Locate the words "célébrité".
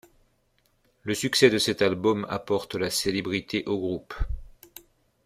2.89-3.63